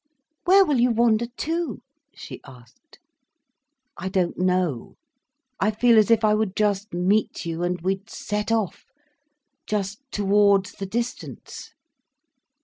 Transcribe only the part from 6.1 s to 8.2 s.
I would just meet you and we'd